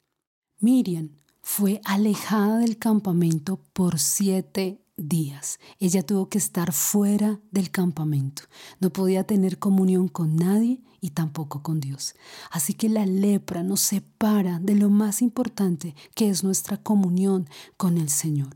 Miriam 0.60 1.10
fue 1.42 1.82
alejada 1.86 2.60
del 2.60 2.78
campamento 2.78 3.60
por 3.74 4.00
siete 4.00 4.81
días. 5.02 5.60
Ella 5.80 6.04
tuvo 6.04 6.30
que 6.30 6.38
estar 6.38 6.74
fuera 6.74 7.40
del 7.52 7.72
campamento. 7.72 8.44
No 8.80 8.92
podía 8.92 9.24
tener 9.24 9.60
comunión 9.60 10.08
con 10.08 10.36
nadie 10.36 10.82
y 11.02 11.12
tampoco 11.12 11.64
con 11.64 11.80
Dios. 11.80 12.16
Así 12.52 12.74
que 12.74 12.90
la 12.90 13.06
lepra 13.06 13.64
nos 13.64 13.82
separa 13.82 14.60
de 14.60 14.76
lo 14.76 14.90
más 14.90 15.22
importante 15.22 15.96
que 16.16 16.30
es 16.30 16.44
nuestra 16.44 16.78
comunión 16.78 17.50
con 17.78 17.98
el 17.98 18.10
Señor. 18.10 18.54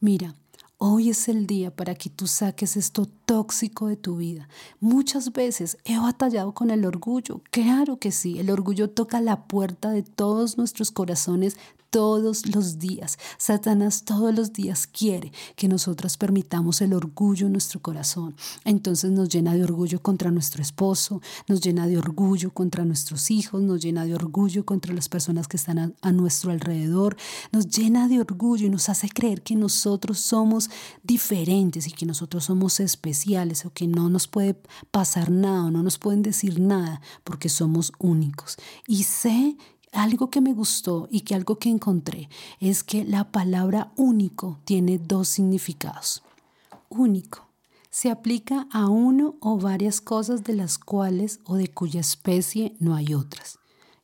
Mira, 0.00 0.34
Hoy 0.86 1.08
es 1.08 1.28
el 1.28 1.46
día 1.46 1.74
para 1.74 1.94
que 1.94 2.10
tú 2.10 2.26
saques 2.26 2.76
esto 2.76 3.06
tóxico 3.06 3.86
de 3.86 3.96
tu 3.96 4.16
vida. 4.16 4.48
Muchas 4.80 5.32
veces 5.32 5.78
he 5.84 5.96
batallado 5.98 6.52
con 6.52 6.70
el 6.70 6.84
orgullo. 6.84 7.42
Claro 7.50 7.98
que 7.98 8.10
sí, 8.10 8.38
el 8.40 8.50
orgullo 8.50 8.90
toca 8.90 9.20
la 9.20 9.46
puerta 9.46 9.90
de 9.92 10.02
todos 10.02 10.58
nuestros 10.58 10.90
corazones 10.90 11.56
todos 11.94 12.46
los 12.52 12.80
días. 12.80 13.18
Satanás 13.38 14.02
todos 14.04 14.34
los 14.34 14.52
días 14.52 14.88
quiere 14.88 15.30
que 15.54 15.68
nosotras 15.68 16.16
permitamos 16.16 16.80
el 16.80 16.92
orgullo 16.92 17.46
en 17.46 17.52
nuestro 17.52 17.80
corazón. 17.80 18.34
Entonces 18.64 19.12
nos 19.12 19.28
llena 19.28 19.54
de 19.54 19.62
orgullo 19.62 20.02
contra 20.02 20.32
nuestro 20.32 20.60
esposo, 20.60 21.22
nos 21.46 21.60
llena 21.60 21.86
de 21.86 21.96
orgullo 21.96 22.52
contra 22.52 22.84
nuestros 22.84 23.30
hijos, 23.30 23.62
nos 23.62 23.80
llena 23.80 24.04
de 24.06 24.16
orgullo 24.16 24.66
contra 24.66 24.92
las 24.92 25.08
personas 25.08 25.46
que 25.46 25.56
están 25.56 25.78
a, 25.78 25.92
a 26.02 26.10
nuestro 26.10 26.50
alrededor, 26.50 27.16
nos 27.52 27.68
llena 27.68 28.08
de 28.08 28.18
orgullo 28.18 28.66
y 28.66 28.70
nos 28.70 28.88
hace 28.88 29.08
creer 29.08 29.42
que 29.42 29.54
nosotros 29.54 30.18
somos 30.18 30.70
diferentes 31.04 31.86
y 31.86 31.92
que 31.92 32.06
nosotros 32.06 32.46
somos 32.46 32.80
especiales 32.80 33.66
o 33.66 33.70
que 33.70 33.86
no 33.86 34.08
nos 34.08 34.26
puede 34.26 34.60
pasar 34.90 35.30
nada 35.30 35.66
o 35.66 35.70
no 35.70 35.84
nos 35.84 35.98
pueden 35.98 36.22
decir 36.22 36.58
nada 36.58 37.00
porque 37.22 37.48
somos 37.48 37.92
únicos. 38.00 38.56
Y 38.88 39.04
sé 39.04 39.56
algo 39.94 40.30
que 40.30 40.40
me 40.40 40.52
gustó 40.52 41.08
y 41.10 41.22
que 41.22 41.34
algo 41.34 41.58
que 41.58 41.70
encontré 41.70 42.28
es 42.60 42.84
que 42.84 43.04
la 43.04 43.30
palabra 43.32 43.92
único 43.96 44.58
tiene 44.64 44.98
dos 44.98 45.28
significados. 45.28 46.22
Único 46.88 47.44
se 47.94 48.10
aplica 48.10 48.66
a 48.72 48.88
uno 48.88 49.36
o 49.38 49.56
varias 49.56 50.00
cosas 50.00 50.42
de 50.42 50.54
las 50.54 50.78
cuales 50.78 51.38
o 51.44 51.54
de 51.54 51.68
cuya 51.68 52.00
especie 52.00 52.74
no 52.80 52.96
hay 52.96 53.14
otras. 53.14 53.60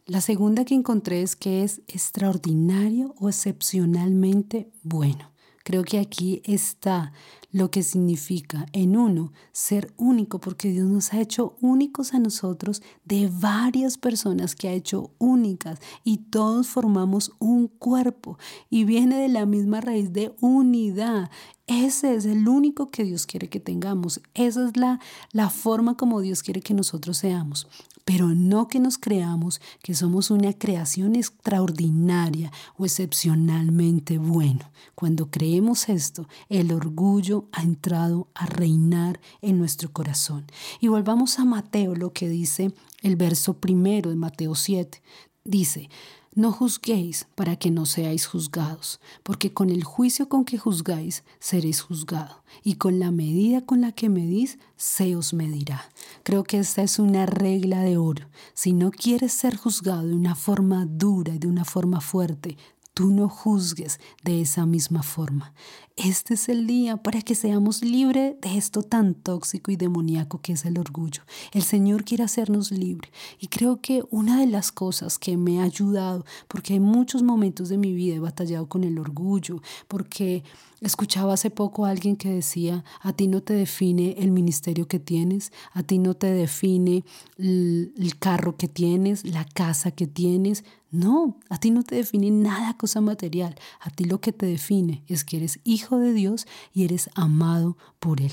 La 0.07 0.21
segunda 0.21 0.65
que 0.65 0.77
encontré 0.77 1.23
es 1.23 1.35
que 1.35 1.65
es 1.65 1.81
extraordinario 1.89 3.17
o 3.19 3.29
excepcionalmente 3.29 4.71
bueno. 4.85 5.33
Creo 5.65 5.83
que 5.83 5.99
aquí 5.99 6.41
está 6.45 7.13
lo 7.53 7.71
que 7.71 7.83
significa 7.83 8.67
en 8.73 8.97
uno 8.97 9.33
ser 9.53 9.93
único, 9.97 10.41
porque 10.41 10.71
Dios 10.71 10.87
nos 10.87 11.13
ha 11.13 11.21
hecho 11.21 11.57
únicos 11.61 12.15
a 12.15 12.19
nosotros 12.19 12.83
de 13.05 13.31
varias 13.33 13.99
personas 13.99 14.55
que 14.55 14.69
ha 14.69 14.73
hecho 14.73 15.11
únicas 15.19 15.79
y 16.05 16.19
todos 16.19 16.69
formamos 16.69 17.33
un 17.39 17.69
cuerpo 17.69 18.39
y 18.69 18.85
viene 18.85 19.17
de 19.17 19.29
la 19.29 19.47
misma 19.47 19.81
raíz 19.81 20.13
de 20.13 20.35
unidad. 20.41 21.31
Ese 21.67 22.15
es 22.15 22.25
el 22.25 22.49
único 22.49 22.89
que 22.89 23.05
Dios 23.05 23.27
quiere 23.27 23.49
que 23.49 23.61
tengamos. 23.61 24.21
Esa 24.35 24.67
es 24.67 24.77
la, 24.77 24.99
la 25.31 25.51
forma 25.51 25.97
como 25.97 26.21
Dios 26.21 26.43
quiere 26.43 26.63
que 26.63 26.75
nosotros 26.75 27.19
seamos 27.19 27.69
pero 28.05 28.27
no 28.29 28.67
que 28.67 28.81
nos 28.81 28.99
creamos 28.99 29.61
que 29.85 29.95
somos 29.95 30.33
una 30.33 30.53
creación 30.53 31.15
extraordinaria 31.15 32.51
o 32.77 32.85
excepcionalmente 32.85 34.19
bueno. 34.19 34.69
Cuando 34.97 35.31
creemos 35.31 35.89
esto, 35.89 36.29
el 36.49 36.73
orgullo 36.73 37.40
ha 37.53 37.63
entrado 37.63 38.29
a 38.35 38.47
reinar 38.47 39.21
en 39.43 39.59
nuestro 39.59 39.93
corazón. 39.93 40.47
Y 40.81 40.89
volvamos 40.89 41.39
a 41.39 41.45
Mateo, 41.45 41.95
lo 41.95 42.13
que 42.13 42.29
dice 42.29 42.73
el 43.03 43.17
verso 43.17 43.55
primero 43.55 44.11
de 44.11 44.17
Mateo 44.17 44.55
7. 44.55 45.03
Dice, 45.45 45.89
no 46.33 46.53
juzguéis 46.53 47.27
para 47.35 47.57
que 47.57 47.73
no 47.73 47.87
seáis 47.87 48.27
juzgados, 48.27 49.01
porque 49.25 49.53
con 49.53 49.69
el 49.69 49.83
juicio 49.83 50.29
con 50.29 50.45
que 50.45 50.59
juzgáis 50.59 51.25
seréis 51.41 51.81
juzgado, 51.81 52.45
y 52.63 52.75
con 52.75 53.01
la 53.01 53.11
medida 53.11 53.67
con 53.67 53.81
la 53.81 53.91
que 53.91 54.09
medís 54.09 54.59
se 54.77 55.17
os 55.17 55.35
medirá. 55.35 55.91
Creo 56.23 56.45
que 56.45 56.59
esta 56.59 56.83
es 56.83 57.01
una 57.01 57.27
regla 57.27 57.81
de 57.81 57.97
oro. 57.97 58.29
Si 58.55 58.73
no 58.73 58.93
quieres 58.93 59.33
ser 59.33 59.57
juzgado 59.57 60.07
de 60.07 60.15
una 60.15 60.37
forma 60.37 60.87
dura 60.87 61.35
y 61.35 61.39
de 61.39 61.49
una 61.49 61.65
forma 61.65 62.01
fuerte, 62.01 62.57
tú 62.95 63.11
no 63.11 63.29
juzgues 63.29 64.01
de 64.25 64.41
esa 64.41 64.67
misma 64.67 65.03
forma. 65.03 65.53
Este 65.97 66.35
es 66.35 66.49
el 66.49 66.67
día 66.67 66.97
para 66.97 67.21
que 67.21 67.35
seamos 67.35 67.83
libres 67.83 68.35
de 68.41 68.57
esto 68.57 68.83
tan 68.83 69.15
tóxico 69.15 69.71
y 69.71 69.77
demoníaco 69.77 70.41
que 70.41 70.53
es 70.53 70.65
el 70.65 70.79
orgullo. 70.79 71.23
El 71.53 71.63
Señor 71.63 72.05
quiere 72.05 72.25
hacernos 72.25 72.71
libres 72.71 73.13
y 73.39 73.49
creo 73.49 73.81
que 73.81 74.03
una 74.11 74.41
de 74.41 74.47
las 74.47 74.73
cosas 74.73 75.19
que 75.19 75.37
me 75.37 75.61
ha 75.61 75.65
ayudado, 75.65 76.25
porque 76.49 76.73
hay 76.75 76.81
muchos 76.81 77.23
momentos 77.23 77.69
de 77.69 77.77
mi 77.77 77.93
vida 77.93 78.17
he 78.17 78.21
batallado 78.21 78.67
con 78.67 78.85
el 78.85 78.99
orgullo, 78.99 79.61
porque 79.89 80.43
escuchaba 80.81 81.35
hace 81.35 81.51
poco 81.51 81.85
a 81.85 81.91
alguien 81.91 82.17
que 82.17 82.31
decía, 82.31 82.85
a 83.01 83.13
ti 83.13 83.29
no 83.29 83.43
te 83.43 83.55
define 83.55 84.17
el 84.19 84.31
ministerio 84.31 84.89
que 84.89 84.99
tienes, 84.99 85.53
a 85.73 85.83
ti 85.83 85.99
no 85.99 86.15
te 86.15 86.29
define 86.29 87.05
el 87.37 88.17
carro 88.19 88.57
que 88.57 88.69
tienes, 88.69 89.25
la 89.25 89.45
casa 89.45 89.91
que 89.91 90.07
tienes, 90.07 90.65
no, 90.91 91.39
a 91.49 91.59
ti 91.59 91.71
no 91.71 91.83
te 91.85 91.97
define 91.97 92.31
nada 92.31 92.77
cosa 92.77 93.01
material. 93.01 93.55
A 93.81 93.91
ti 93.91 94.05
lo 94.05 94.21
que 94.21 94.33
te 94.33 94.47
define 94.47 95.05
es 95.07 95.25
que 95.25 95.37
eres 95.37 95.61
hijo 95.65 95.99
de 95.99 96.13
Dios 96.13 96.47
y 96.73 96.85
eres 96.85 97.11
amado 97.15 97.77
por 98.01 98.21
Él. 98.21 98.33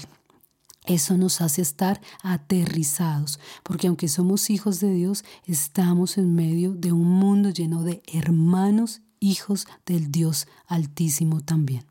Eso 0.85 1.17
nos 1.17 1.41
hace 1.41 1.61
estar 1.61 2.01
aterrizados, 2.23 3.39
porque 3.63 3.87
aunque 3.87 4.07
somos 4.07 4.49
hijos 4.49 4.79
de 4.79 4.93
Dios, 4.93 5.25
estamos 5.45 6.17
en 6.17 6.33
medio 6.33 6.73
de 6.73 6.93
un 6.93 7.09
mundo 7.11 7.49
lleno 7.49 7.83
de 7.83 8.01
hermanos, 8.11 9.01
hijos 9.19 9.67
del 9.85 10.11
Dios 10.11 10.47
Altísimo 10.65 11.41
también. 11.41 11.83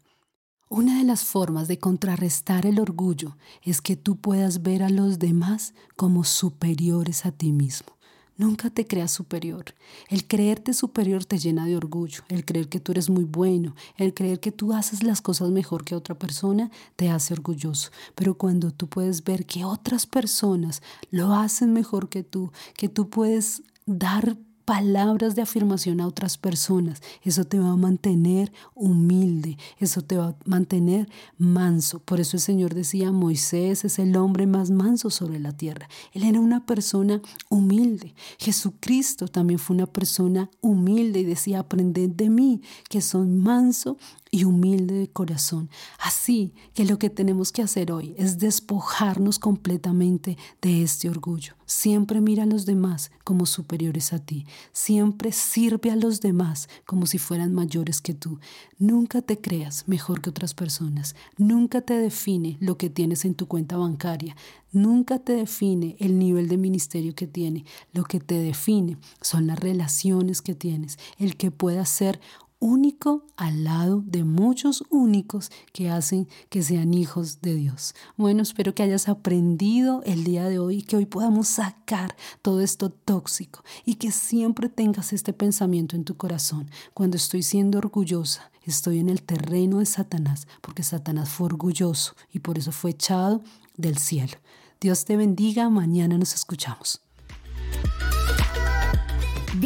Una 0.68 0.98
de 0.98 1.04
las 1.04 1.22
formas 1.22 1.68
de 1.68 1.78
contrarrestar 1.78 2.66
el 2.66 2.80
orgullo 2.80 3.36
es 3.62 3.80
que 3.80 3.94
tú 3.94 4.16
puedas 4.16 4.62
ver 4.62 4.82
a 4.82 4.90
los 4.90 5.20
demás 5.20 5.74
como 5.94 6.24
superiores 6.24 7.24
a 7.24 7.30
ti 7.30 7.52
mismo. 7.52 7.96
Nunca 8.36 8.68
te 8.68 8.84
creas 8.84 9.12
superior. 9.12 9.64
El 10.08 10.26
creerte 10.26 10.74
superior 10.74 11.24
te 11.24 11.38
llena 11.38 11.66
de 11.66 11.76
orgullo. 11.76 12.22
El 12.28 12.44
creer 12.44 12.68
que 12.68 12.80
tú 12.80 12.90
eres 12.90 13.08
muy 13.08 13.22
bueno, 13.22 13.76
el 13.96 14.12
creer 14.12 14.40
que 14.40 14.50
tú 14.50 14.72
haces 14.72 15.04
las 15.04 15.22
cosas 15.22 15.50
mejor 15.50 15.84
que 15.84 15.94
otra 15.94 16.18
persona, 16.18 16.72
te 16.96 17.10
hace 17.10 17.32
orgulloso. 17.32 17.92
Pero 18.16 18.36
cuando 18.36 18.72
tú 18.72 18.88
puedes 18.88 19.22
ver 19.22 19.46
que 19.46 19.64
otras 19.64 20.06
personas 20.06 20.82
lo 21.12 21.32
hacen 21.32 21.72
mejor 21.72 22.08
que 22.08 22.24
tú, 22.24 22.50
que 22.76 22.88
tú 22.88 23.08
puedes 23.08 23.62
dar 23.86 24.36
palabras 24.66 25.36
de 25.36 25.42
afirmación 25.42 26.00
a 26.00 26.08
otras 26.08 26.36
personas. 26.36 27.00
Eso 27.22 27.44
te 27.44 27.58
va 27.58 27.70
a 27.70 27.76
mantener 27.76 28.52
humilde, 28.74 29.56
eso 29.78 30.02
te 30.02 30.16
va 30.16 30.26
a 30.30 30.36
mantener 30.44 31.08
manso. 31.38 32.00
Por 32.00 32.20
eso 32.20 32.36
el 32.36 32.42
Señor 32.42 32.74
decía, 32.74 33.12
Moisés 33.12 33.84
es 33.84 33.98
el 34.00 34.16
hombre 34.16 34.46
más 34.46 34.70
manso 34.70 35.08
sobre 35.08 35.38
la 35.38 35.56
tierra. 35.56 35.88
Él 36.12 36.24
era 36.24 36.40
una 36.40 36.66
persona 36.66 37.22
humilde. 37.48 38.12
Jesucristo 38.38 39.28
también 39.28 39.60
fue 39.60 39.76
una 39.76 39.86
persona 39.86 40.50
humilde 40.60 41.20
y 41.20 41.24
decía, 41.24 41.60
aprended 41.60 42.10
de 42.10 42.28
mí, 42.28 42.60
que 42.90 43.00
soy 43.00 43.28
manso 43.28 43.96
y 44.36 44.44
humilde 44.44 44.94
de 44.94 45.08
corazón. 45.08 45.70
Así 45.98 46.52
que 46.74 46.84
lo 46.84 46.98
que 46.98 47.08
tenemos 47.08 47.52
que 47.52 47.62
hacer 47.62 47.90
hoy 47.90 48.14
es 48.18 48.38
despojarnos 48.38 49.38
completamente 49.38 50.36
de 50.60 50.82
este 50.82 51.08
orgullo. 51.08 51.54
Siempre 51.64 52.20
mira 52.20 52.42
a 52.42 52.46
los 52.46 52.66
demás 52.66 53.10
como 53.24 53.46
superiores 53.46 54.12
a 54.12 54.18
ti. 54.18 54.44
Siempre 54.72 55.32
sirve 55.32 55.90
a 55.90 55.96
los 55.96 56.20
demás 56.20 56.68
como 56.84 57.06
si 57.06 57.16
fueran 57.16 57.54
mayores 57.54 58.02
que 58.02 58.12
tú. 58.12 58.38
Nunca 58.78 59.22
te 59.22 59.40
creas 59.40 59.88
mejor 59.88 60.20
que 60.20 60.28
otras 60.28 60.52
personas. 60.52 61.16
Nunca 61.38 61.80
te 61.80 61.94
define 61.94 62.58
lo 62.60 62.76
que 62.76 62.90
tienes 62.90 63.24
en 63.24 63.34
tu 63.34 63.48
cuenta 63.48 63.78
bancaria. 63.78 64.36
Nunca 64.70 65.18
te 65.18 65.32
define 65.32 65.96
el 65.98 66.18
nivel 66.18 66.48
de 66.48 66.58
ministerio 66.58 67.14
que 67.14 67.26
tiene. 67.26 67.64
Lo 67.94 68.04
que 68.04 68.20
te 68.20 68.34
define 68.34 68.98
son 69.22 69.46
las 69.46 69.58
relaciones 69.58 70.42
que 70.42 70.54
tienes. 70.54 70.98
El 71.18 71.36
que 71.36 71.50
puedas 71.50 71.88
ser 71.88 72.20
único 72.58 73.26
al 73.36 73.64
lado 73.64 74.02
de 74.06 74.24
muchos 74.24 74.84
únicos 74.90 75.50
que 75.72 75.90
hacen 75.90 76.28
que 76.48 76.62
sean 76.62 76.94
hijos 76.94 77.40
de 77.40 77.54
Dios. 77.54 77.94
Bueno, 78.16 78.42
espero 78.42 78.74
que 78.74 78.82
hayas 78.82 79.08
aprendido 79.08 80.02
el 80.04 80.24
día 80.24 80.48
de 80.48 80.58
hoy 80.58 80.78
y 80.78 80.82
que 80.82 80.96
hoy 80.96 81.06
podamos 81.06 81.48
sacar 81.48 82.16
todo 82.42 82.60
esto 82.60 82.90
tóxico 82.90 83.62
y 83.84 83.96
que 83.96 84.10
siempre 84.10 84.68
tengas 84.68 85.12
este 85.12 85.32
pensamiento 85.32 85.96
en 85.96 86.04
tu 86.04 86.16
corazón. 86.16 86.70
Cuando 86.94 87.16
estoy 87.16 87.42
siendo 87.42 87.78
orgullosa, 87.78 88.50
estoy 88.64 88.98
en 88.98 89.08
el 89.08 89.22
terreno 89.22 89.78
de 89.78 89.86
Satanás, 89.86 90.46
porque 90.60 90.82
Satanás 90.82 91.28
fue 91.28 91.46
orgulloso 91.46 92.14
y 92.32 92.40
por 92.40 92.58
eso 92.58 92.72
fue 92.72 92.92
echado 92.92 93.42
del 93.76 93.98
cielo. 93.98 94.38
Dios 94.80 95.04
te 95.04 95.16
bendiga, 95.16 95.70
mañana 95.70 96.18
nos 96.18 96.34
escuchamos. 96.34 97.00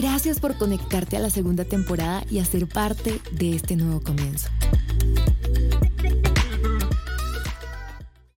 Gracias 0.00 0.40
por 0.40 0.57
conectarte 0.57 1.19
a 1.19 1.21
la 1.21 1.28
segunda 1.28 1.66
temporada 1.66 2.25
y 2.30 2.38
a 2.38 2.45
ser 2.47 2.66
parte 2.66 3.21
de 3.33 3.54
este 3.54 3.76
nuevo 3.76 4.00
comienzo. 4.00 4.49